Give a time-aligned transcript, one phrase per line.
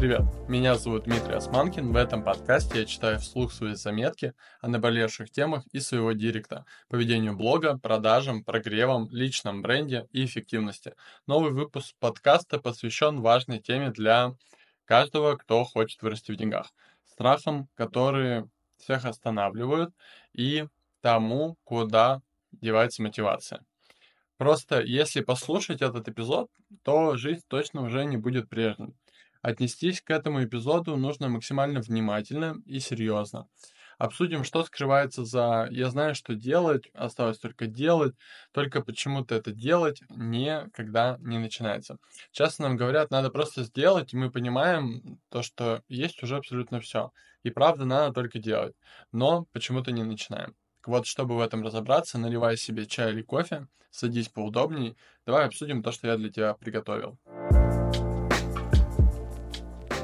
[0.00, 0.22] привет!
[0.48, 1.92] Меня зовут Дмитрий Османкин.
[1.92, 6.96] В этом подкасте я читаю вслух свои заметки о наболевших темах из своего директа по
[6.96, 10.94] ведению блога, продажам, прогревам, личном бренде и эффективности.
[11.26, 14.32] Новый выпуск подкаста посвящен важной теме для
[14.86, 16.72] каждого, кто хочет вырасти в деньгах.
[17.04, 18.48] Страхам, которые
[18.78, 19.94] всех останавливают,
[20.32, 20.64] и
[21.02, 22.22] тому, куда
[22.52, 23.60] девается мотивация.
[24.38, 26.48] Просто если послушать этот эпизод,
[26.84, 28.94] то жизнь точно уже не будет прежней.
[29.42, 33.48] Отнестись к этому эпизоду нужно максимально внимательно и серьезно.
[34.00, 38.14] Обсудим, что скрывается за «я знаю, что делать», осталось только делать,
[38.52, 41.98] только почему-то это делать никогда не начинается.
[42.32, 47.12] Часто нам говорят, надо просто сделать, и мы понимаем то, что есть уже абсолютно все.
[47.42, 48.74] И правда, надо только делать.
[49.12, 50.54] Но почему-то не начинаем.
[50.80, 55.82] Так вот, чтобы в этом разобраться, наливай себе чай или кофе, садись поудобнее, давай обсудим
[55.82, 57.18] то, что я для тебя приготовил.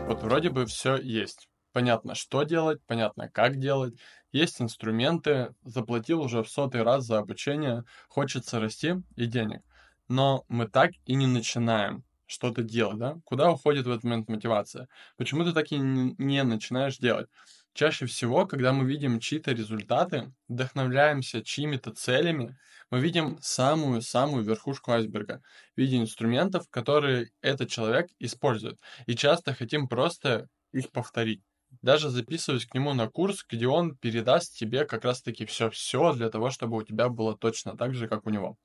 [0.09, 1.49] Вот вроде бы все есть.
[1.73, 3.95] Понятно, что делать, понятно, как делать.
[4.31, 9.63] Есть инструменты, заплатил уже в сотый раз за обучение, хочется расти и денег.
[10.07, 13.17] Но мы так и не начинаем что-то делать, да?
[13.25, 14.87] Куда уходит в этот момент мотивация?
[15.17, 17.29] Почему ты так и не начинаешь делать?
[17.77, 22.57] Чаще всего, когда мы видим чьи-то результаты, вдохновляемся чьими-то целями,
[22.91, 25.43] мы видим самую-самую верхушку айсберга
[25.75, 28.81] в виде инструментов, которые этот человек использует.
[29.05, 31.43] И часто хотим просто их повторить.
[31.83, 36.49] Даже записываясь к нему на курс, где он передаст тебе как раз-таки все-все для того,
[36.49, 38.57] чтобы у тебя было точно так же, как у него.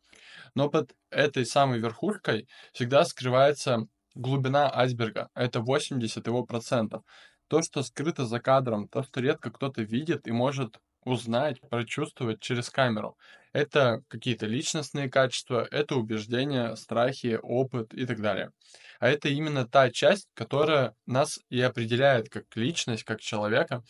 [0.56, 5.30] Но под этой самой верхушкой всегда скрывается глубина айсберга.
[5.34, 7.04] Это 80 его процентов
[7.52, 12.70] то, что скрыто за кадром, то, что редко кто-то видит и может узнать, прочувствовать через
[12.70, 13.18] камеру.
[13.52, 18.52] Это какие-то личностные качества, это убеждения, страхи, опыт и так далее.
[19.02, 23.84] А это именно та часть, которая нас и определяет как личность, как человека,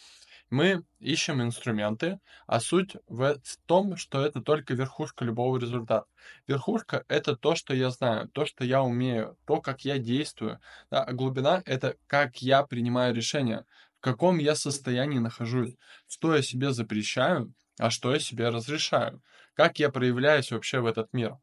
[0.52, 6.06] мы ищем инструменты, а суть в том, что это только верхушка любого результата.
[6.46, 10.60] Верхушка— это то, что я знаю, то, что я умею, то, как я действую.
[10.92, 11.04] Да?
[11.04, 13.66] А глубина— это как я принимаю решения,
[13.98, 15.76] в каком я состоянии нахожусь,
[16.08, 21.14] что я себе запрещаю, а что я себе разрешаю, как я проявляюсь вообще в этот
[21.14, 21.38] мир.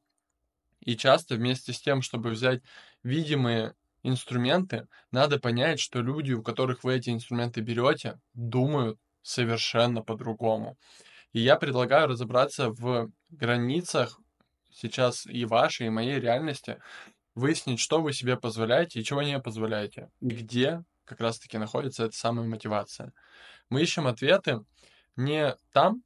[0.81, 2.63] И часто вместе с тем, чтобы взять
[3.03, 10.77] видимые инструменты, надо понять, что люди, у которых вы эти инструменты берете, думают совершенно по-другому.
[11.33, 14.19] И я предлагаю разобраться в границах
[14.71, 16.79] сейчас и вашей, и моей реальности,
[17.35, 22.17] выяснить, что вы себе позволяете и чего не позволяете, и где как раз-таки находится эта
[22.17, 23.13] самая мотивация.
[23.71, 24.61] Мы ищем ответы
[25.17, 26.03] не там,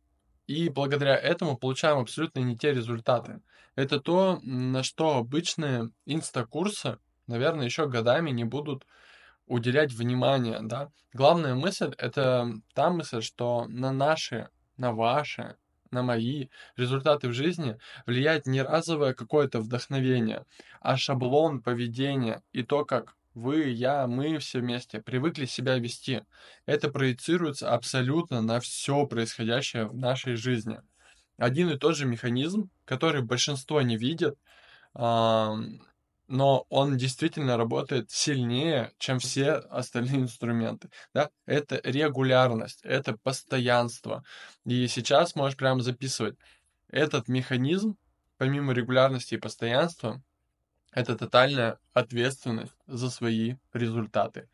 [0.46, 3.40] и благодаря этому получаем абсолютно не те результаты.
[3.74, 8.86] Это то, на что обычные инстакурсы наверное, еще годами не будут
[9.46, 10.90] уделять внимание, да.
[11.12, 15.56] Главная мысль— это та мысль, что на наши, на ваши,
[15.90, 20.46] на мои результаты в жизни влияет не разовое какое-то вдохновение,
[20.80, 26.22] а шаблон поведения и то, как вы, я, мы все вместе привыкли себя вести.
[26.66, 30.80] Это проецируется абсолютно на все происходящее в нашей жизни.
[31.38, 34.36] Один и тот же механизм, который большинство не видит,
[36.32, 40.88] но он действительно работает сильнее, чем все остальные инструменты.
[41.12, 41.28] Да?
[41.44, 44.24] Это регулярность, это постоянство.
[44.64, 46.38] И сейчас можешь прямо записывать.
[46.88, 47.98] Этот механизм,
[48.38, 50.22] помимо регулярности и постоянства,
[50.90, 54.48] это тотальная ответственность за свои результаты.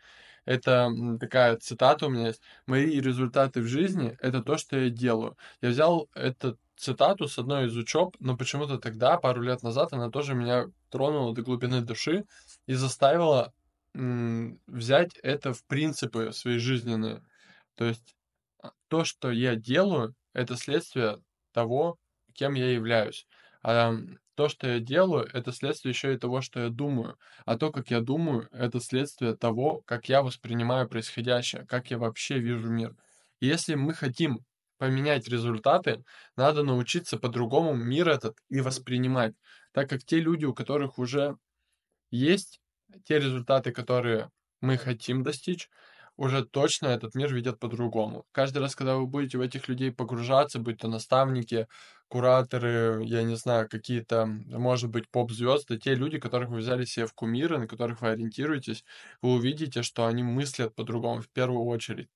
[0.47, 0.91] Это
[1.21, 2.43] такая цитата у меня есть.
[2.67, 5.37] Мои результаты в жизни— это то, что я делаю.
[5.61, 10.11] Я взял этот цитату с одной из учеб, но почему-то тогда, пару лет назад, она
[10.11, 12.25] тоже меня тронула до глубины души
[12.67, 13.53] и заставила
[13.95, 17.23] м, взять это в принципы свои жизненные.
[17.77, 18.15] То есть
[18.63, 21.21] а, то, что я делаю, это следствие
[21.53, 21.99] того,
[22.35, 23.27] кем я являюсь.
[23.63, 23.93] А
[24.35, 27.19] то, что я делаю, это следствие еще и того, что я думаю.
[27.45, 32.39] А то, как я думаю, это следствие того, как я воспринимаю происходящее, как я вообще
[32.39, 32.95] вижу мир.
[33.41, 34.45] И если мы хотим
[34.79, 36.05] поменять результаты,
[36.37, 39.35] надо научиться по-другому мир этот и воспринимать.
[39.73, 41.37] Так как те люди, у которых уже
[42.11, 42.61] есть
[43.05, 44.31] те результаты, которые
[44.61, 45.69] мы хотим достичь,
[46.17, 48.25] уже точно этот мир видят по-другому.
[48.33, 51.69] Каждый раз, когда вы будете в этих людей погружаться, будь то наставники,
[52.09, 57.15] кураторы, я не знаю, какие-то, может быть, поп-звезды, те люди, которых вы взяли себе в
[57.15, 58.85] кумиры, на которых вы ориентируетесь,
[59.23, 62.09] вы увидите, что они мыслят по-другому в первую очередь.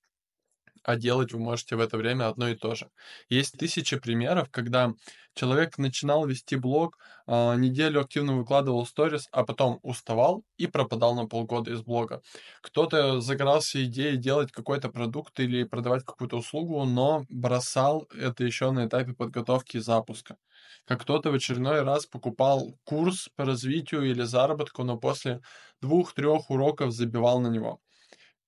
[0.84, 2.90] А делать вы можете в это время одно и то же.
[3.28, 4.92] Есть тысячи примеров, когда
[5.34, 11.26] человек начинал вести блог, а, неделю активно выкладывал сторис, а потом уставал и пропадал на
[11.26, 12.22] полгода из блога.
[12.60, 18.86] Кто-то загорался идеей делать какой-то продукт или продавать какую-то услугу, но бросал это еще на
[18.86, 20.36] этапе подготовки и запуска.
[20.84, 25.40] Как кто-то в очередной раз покупал курс по развитию или заработку, но после
[25.80, 27.80] двух-трех уроков забивал на него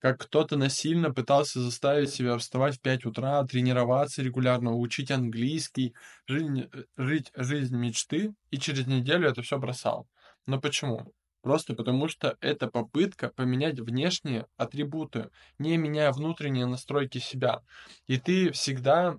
[0.05, 5.95] как кто-то насильно пытался заставить себя вставать в 5 утра, тренироваться регулярно, учить английский,
[6.27, 10.07] жизнь, э, жить жизнь мечты, и через неделю это все бросал.
[10.47, 11.15] Но почему?
[11.41, 17.63] Просто потому что это попытка поменять внешние атрибуты, не меняя внутренние настройки себя.
[18.07, 19.17] И ты всегда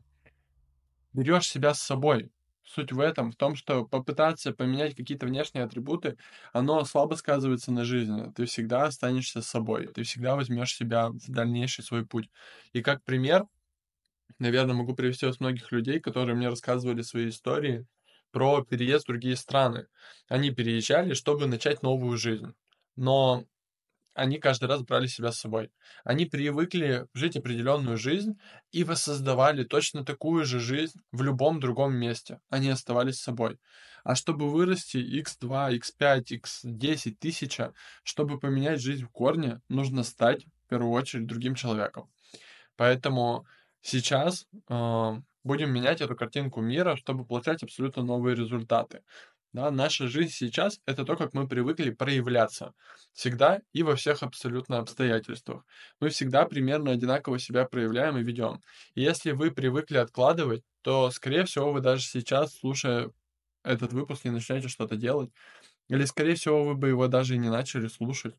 [1.14, 2.30] берешь себя с собой.
[2.66, 6.18] Суть в этом, в том, что попытаться поменять какие-то внешние атрибуты,
[6.52, 8.32] оно слабо сказывается на жизни.
[8.36, 12.30] Ты всегда останешься собой, ты всегда возьмешь себя в дальнейший свой путь.
[12.74, 13.46] И как пример,
[14.40, 17.88] наверное, могу привести от многих людей, которые мне рассказывали свои истории
[18.32, 19.88] про переезд в другие страны.
[20.30, 22.54] Они переезжали, чтобы начать новую жизнь.
[22.96, 23.46] Но
[24.16, 25.70] они каждый раз брали себя с собой.
[26.04, 28.40] Они привыкли жить определенную жизнь
[28.72, 32.40] и воссоздавали точно такую же жизнь в любом другом месте.
[32.50, 33.60] Они оставались собой.
[34.04, 37.74] А чтобы вырасти x2, x5, x10 тысяча,
[38.04, 42.10] чтобы поменять жизнь в корне, нужно стать в первую очередь другим человеком.
[42.78, 43.46] Поэтому
[43.82, 45.12] сейчас э,
[45.44, 49.04] будем менять эту картинку мира, чтобы получать абсолютно новые результаты.
[49.56, 52.74] Да, наша жизнь сейчас— это то, как мы привыкли проявляться.
[53.14, 55.64] Всегда и во всех абсолютно обстоятельствах.
[56.02, 58.60] Мы всегда примерно одинаково себя проявляем и ведем.
[58.96, 63.12] И если вы привыкли откладывать, то, скорее всего, вы даже сейчас, слушая
[63.64, 65.32] этот выпуск, не начнете что-то делать.
[65.90, 68.36] Или, скорее всего, вы бы его даже и не начали слушать.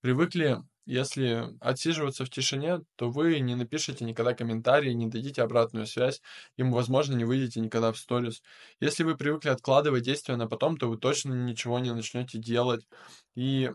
[0.00, 0.58] Привыкли
[0.90, 6.20] если отсиживаться в тишине, то вы не напишите никогда комментарии, не дадите обратную связь,
[6.56, 8.42] и, возможно, не выйдете никогда в сторис.
[8.80, 12.88] Если вы привыкли откладывать действия на потом, то вы точно ничего не начнете делать.
[13.36, 13.70] И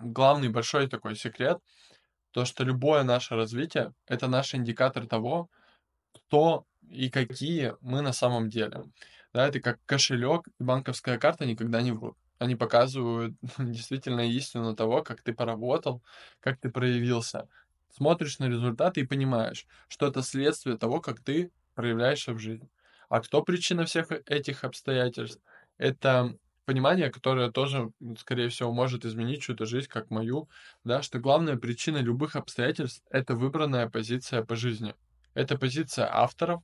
[0.00, 1.60] главный большой такой секрет,
[2.32, 5.48] то, что любое наше развитие— это наш индикатор того,
[6.12, 8.84] кто и какие мы на самом деле.
[9.32, 15.02] Да, это как кошелек и банковская карта никогда не врут они показывают действительно истину того,
[15.02, 16.02] как ты поработал,
[16.40, 17.48] как ты проявился.
[17.90, 22.68] Смотришь на результаты и понимаешь, что это следствие того, как ты проявляешься в жизни.
[23.08, 25.40] А кто причина всех этих обстоятельств?
[25.78, 30.50] Это понимание, которое тоже, скорее всего, может изменить чью-то жизнь, как мою,
[30.84, 34.94] да, что главная причина любых обстоятельств— это выбранная позиция по жизни.
[35.32, 36.62] Это позиция авторов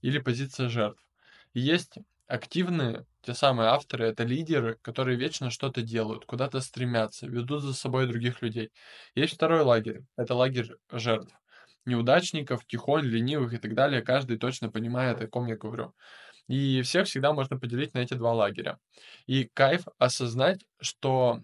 [0.00, 1.04] или позиция жертв.
[1.52, 1.98] Есть
[2.32, 8.06] Активные, те самые авторы, это лидеры, которые вечно что-то делают, куда-то стремятся, ведут за собой
[8.06, 8.70] других людей.
[9.14, 11.30] Есть второй лагерь, это лагерь жертв.
[11.84, 15.92] Неудачников, тихонь, ленивых и так далее, каждый точно понимает, о ком я говорю.
[16.48, 18.78] И всех всегда можно поделить на эти два лагеря.
[19.26, 21.42] И кайф осознать, что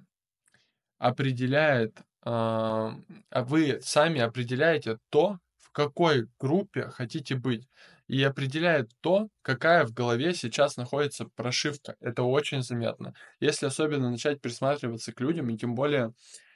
[0.96, 2.90] определяет, э,
[3.34, 7.68] вы сами определяете то, в какой группе хотите быть
[8.08, 11.94] и определяет то, какая в голове сейчас находится прошивка.
[12.00, 13.14] Это очень заметно.
[13.38, 16.14] Если особенно начать присматриваться к людям, и тем более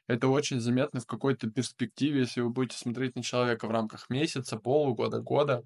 [0.08, 4.56] это очень заметно в какой-то перспективе, если вы будете смотреть на человека в рамках месяца,
[4.56, 5.62] полугода, года.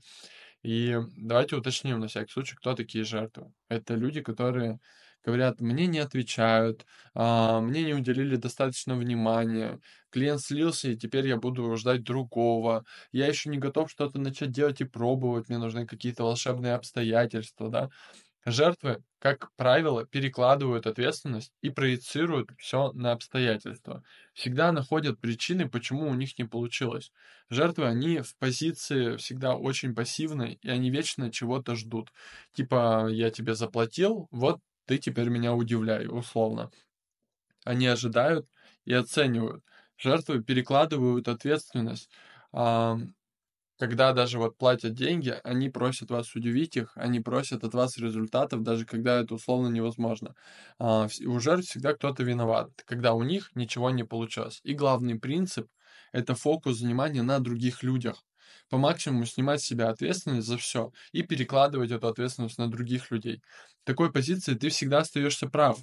[0.62, 3.52] И давайте уточним на всякий случай, кто такие жертвы.
[3.68, 4.80] Это люди, которые
[5.26, 9.80] говорят, мне не отвечают, а, мне не уделили достаточно внимания,
[10.10, 14.80] клиент слился, и теперь я буду ждать другого, я еще не готов что-то начать делать
[14.80, 17.90] и пробовать, мне нужны какие-то волшебные обстоятельства, да.
[18.44, 24.04] Жертвы, как правило, перекладывают ответственность и проецируют все на обстоятельства.
[24.34, 27.10] Всегда находят причины, почему у них не получилось.
[27.50, 32.12] Жертвы, они в позиции всегда очень пассивной, и они вечно чего-то ждут.
[32.52, 36.70] Типа, я тебе заплатил, вот ты теперь меня удивляй, условно.
[37.64, 38.48] Они ожидают
[38.84, 39.64] и оценивают.
[39.96, 42.10] Жертвы перекладывают ответственность.
[43.78, 48.62] Когда даже вот платят деньги, они просят вас удивить их, они просят от вас результатов,
[48.62, 50.34] даже когда это условно невозможно.
[50.78, 54.60] А, у жертв всегда кто-то виноват, когда у них ничего не получилось.
[54.64, 55.68] И главный принцип—
[56.12, 58.24] это фокус внимания на других людях
[58.68, 63.42] по максимуму снимать с себя ответственность за все и перекладывать эту ответственность на других людей.
[63.82, 65.78] В такой позиции ты всегда остаешься прав.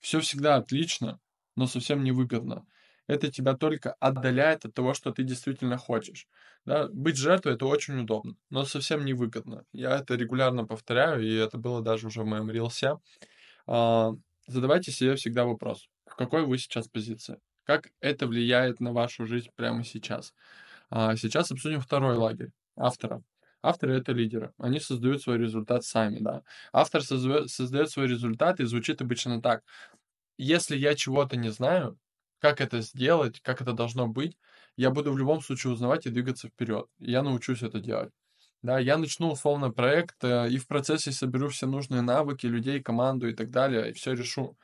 [0.00, 1.20] Все всегда отлично,
[1.56, 2.66] но совсем невыгодно.
[3.06, 6.26] Это тебя только отдаляет от того, что ты действительно хочешь.
[6.64, 6.88] Да?
[6.88, 9.64] Быть жертвой это очень удобно, но совсем невыгодно.
[9.72, 12.98] Я это регулярно повторяю, и это было даже уже в моем рилсе.
[13.66, 14.12] А,
[14.46, 17.38] задавайте себе всегда вопрос, в какой вы сейчас позиции?
[17.64, 20.34] Как это влияет на вашу жизнь прямо сейчас?
[20.90, 23.22] А сейчас обсудим второй лагерь авторов.
[23.62, 24.52] Авторы— это лидеры.
[24.58, 26.42] Они создают свой результат сами, да.
[26.72, 29.62] Автор создает, свой результат и звучит обычно так.
[30.36, 31.98] Если я чего-то не знаю,
[32.40, 34.36] как это сделать, как это должно быть,
[34.76, 36.86] я буду в любом случае узнавать и двигаться вперед.
[36.98, 38.12] Я научусь это делать.
[38.62, 43.28] Да, я начну условно проект э, и в процессе соберу все нужные навыки, людей, команду
[43.28, 44.56] и так далее, и все решу.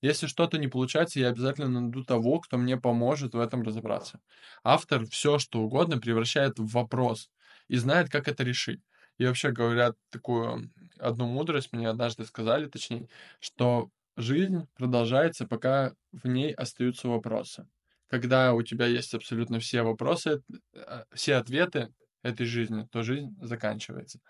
[0.00, 4.20] Если что-то не получается, я обязательно найду того, кто мне поможет в этом разобраться.
[4.62, 7.30] Автор все, что угодно превращает в вопрос
[7.66, 8.80] и знает, как это решить.
[9.18, 13.08] И вообще говорят такую одну мудрость, мне однажды сказали, точнее,
[13.40, 17.66] что жизнь продолжается, пока в ней остаются вопросы.
[18.08, 24.20] Когда у тебя есть абсолютно все вопросы, э, все ответы этой жизни, то жизнь заканчивается.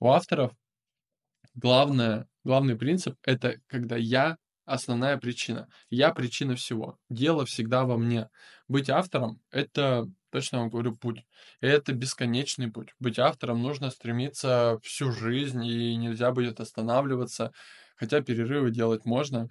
[0.00, 0.52] У авторов
[1.54, 5.68] главное, главный принцип— это когда я основная причина.
[5.90, 6.98] Я причина всего.
[7.08, 8.28] Дело всегда во мне.
[8.68, 11.24] Быть автором— это, точно вам говорю, путь.
[11.60, 12.94] Это бесконечный путь.
[12.98, 17.52] Быть автором нужно стремиться всю жизнь, и нельзя будет останавливаться.
[17.96, 19.48] Хотя перерывы делать можно.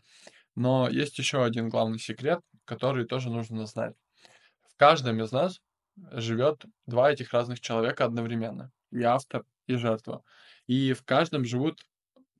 [0.55, 3.96] Но есть еще один главный секрет, который тоже нужно знать.
[4.70, 5.60] В каждом из нас
[5.96, 8.72] живет два этих разных человека одновременно.
[8.91, 10.24] И автор, и жертва.
[10.67, 11.82] И в каждом живут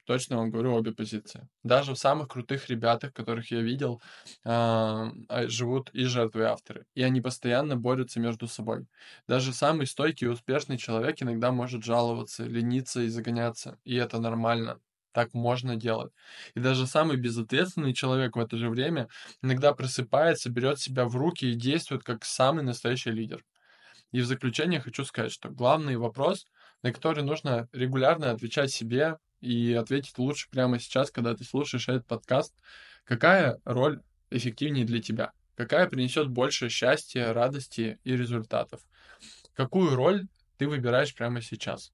[0.06, 1.48] точно вам говорю, обе позиции.
[1.64, 4.02] Даже в самых крутых ребятах, которых я видел,
[4.44, 5.12] а,
[5.48, 6.86] живут и жертвы, и авторы.
[6.96, 8.88] И они постоянно борются между собой.
[9.28, 13.80] Даже самый стойкий и успешный человек иногда может жаловаться, лениться и загоняться.
[13.84, 14.80] И это нормально.
[15.14, 16.12] Так можно делать.
[16.56, 19.08] И даже самый безответственный человек в это же время
[19.44, 23.44] иногда просыпается, берет себя в руки и действует как самый настоящий лидер.
[24.12, 26.46] И в заключение хочу сказать, что главный вопрос,
[26.82, 32.08] на который нужно регулярно отвечать себе и ответить лучше прямо сейчас, когда ты слушаешь этот
[32.08, 32.54] подкаст,
[33.04, 35.34] какая роль эффективнее для тебя?
[35.56, 38.82] Какая принесет больше счастья, радости и результатов?
[39.54, 41.92] Какую роль ты выбираешь прямо сейчас?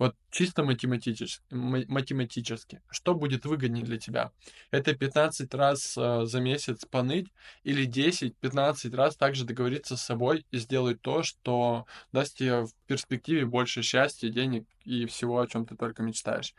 [0.00, 4.32] Вот чисто математически, математически, что будет выгоднее для тебя?
[4.70, 7.28] Это 15 раз э, за месяц поныть
[7.64, 13.44] или 10-15 раз также договориться с собой и сделать то, что даст тебе в перспективе
[13.44, 16.54] больше счастья, денег и всего, о чем ты только мечтаешь?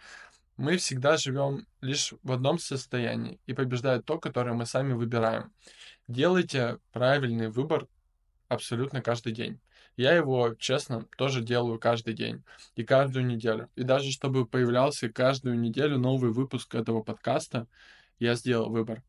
[0.61, 5.51] Мы всегда живем лишь в одном состоянии, и побеждает то, которое мы сами выбираем.
[6.07, 7.87] Делайте правильный выбор
[8.47, 9.59] абсолютно каждый день.
[9.97, 12.43] Я его, честно, тоже делаю каждый день
[12.75, 13.71] и каждую неделю.
[13.75, 17.65] И даже чтобы появлялся каждую неделю новый выпуск этого подкаста,
[18.19, 19.01] я сделал выбор.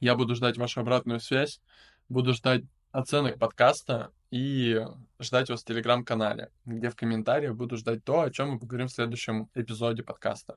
[0.00, 1.60] Я буду ждать вашу обратную связь,
[2.08, 2.64] буду ждать
[2.96, 4.82] оценок подкаста и
[5.20, 8.92] ждать вас в телеграм-канале, где в комментариях буду ждать то, о чем мы поговорим в
[8.92, 10.56] следующем эпизоде подкаста.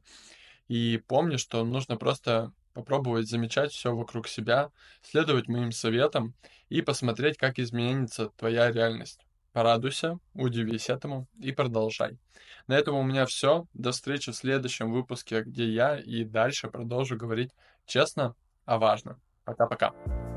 [0.69, 6.33] И помни, что нужно просто попробовать замечать все вокруг себя, следовать моим советам
[6.69, 9.25] и посмотреть, как изменится твоя реальность.
[9.51, 12.19] Порадуйся, удивись этому и продолжай.
[12.67, 13.65] На этом у меня все.
[13.73, 17.51] До встречи в следующем выпуске, где я и дальше продолжу говорить
[17.85, 19.19] честно о важном.
[19.43, 20.28] Пока-пока.